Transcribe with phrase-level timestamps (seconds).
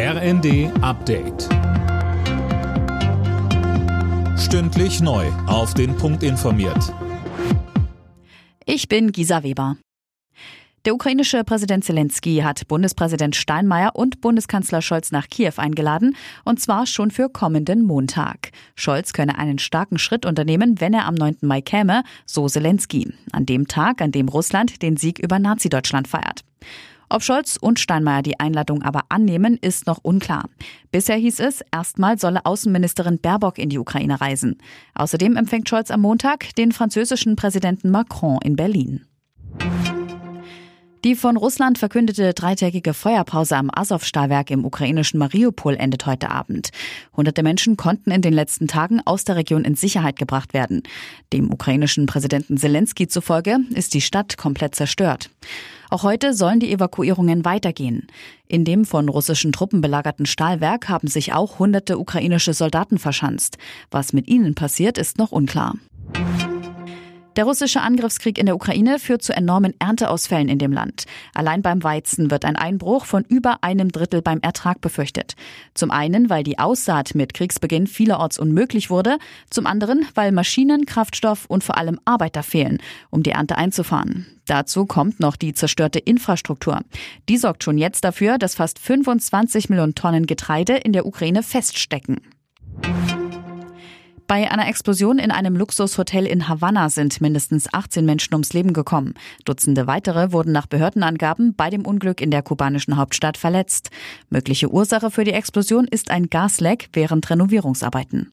[0.00, 1.48] RND Update.
[4.38, 5.26] Stündlich neu.
[5.48, 6.94] Auf den Punkt informiert.
[8.64, 9.76] Ich bin Gisa Weber.
[10.84, 16.86] Der ukrainische Präsident Zelensky hat Bundespräsident Steinmeier und Bundeskanzler Scholz nach Kiew eingeladen, und zwar
[16.86, 18.52] schon für kommenden Montag.
[18.76, 21.38] Scholz könne einen starken Schritt unternehmen, wenn er am 9.
[21.40, 26.44] Mai käme, so Zelensky, an dem Tag, an dem Russland den Sieg über Nazi-Deutschland feiert.
[27.10, 30.48] Ob Scholz und Steinmeier die Einladung aber annehmen, ist noch unklar.
[30.90, 34.58] Bisher hieß es, erstmal solle Außenministerin Baerbock in die Ukraine reisen.
[34.94, 39.06] Außerdem empfängt Scholz am Montag den französischen Präsidenten Macron in Berlin.
[41.04, 46.70] Die von Russland verkündete dreitägige Feuerpause am Azov-Stahlwerk im ukrainischen Mariupol endet heute Abend.
[47.16, 50.82] Hunderte Menschen konnten in den letzten Tagen aus der Region in Sicherheit gebracht werden.
[51.32, 55.30] Dem ukrainischen Präsidenten Zelensky zufolge ist die Stadt komplett zerstört.
[55.90, 58.06] Auch heute sollen die Evakuierungen weitergehen.
[58.46, 63.56] In dem von russischen Truppen belagerten Stahlwerk haben sich auch hunderte ukrainische Soldaten verschanzt.
[63.90, 65.74] Was mit ihnen passiert, ist noch unklar.
[67.38, 71.04] Der russische Angriffskrieg in der Ukraine führt zu enormen Ernteausfällen in dem Land.
[71.34, 75.36] Allein beim Weizen wird ein Einbruch von über einem Drittel beim Ertrag befürchtet.
[75.72, 79.18] Zum einen, weil die Aussaat mit Kriegsbeginn vielerorts unmöglich wurde,
[79.50, 82.78] zum anderen, weil Maschinen, Kraftstoff und vor allem Arbeiter fehlen,
[83.10, 84.26] um die Ernte einzufahren.
[84.46, 86.80] Dazu kommt noch die zerstörte Infrastruktur.
[87.28, 92.16] Die sorgt schon jetzt dafür, dass fast 25 Millionen Tonnen Getreide in der Ukraine feststecken.
[94.28, 99.14] Bei einer Explosion in einem Luxushotel in Havanna sind mindestens 18 Menschen ums Leben gekommen.
[99.46, 103.88] Dutzende weitere wurden nach Behördenangaben bei dem Unglück in der kubanischen Hauptstadt verletzt.
[104.28, 108.30] Mögliche Ursache für die Explosion ist ein Gasleck während Renovierungsarbeiten.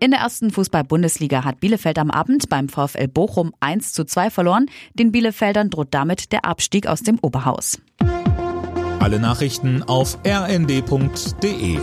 [0.00, 4.66] In der ersten Fußball-Bundesliga hat Bielefeld am Abend beim VfL Bochum 1 zu 2 verloren.
[4.94, 7.80] Den Bielefeldern droht damit der Abstieg aus dem Oberhaus.
[8.98, 11.78] Alle Nachrichten auf rnd.de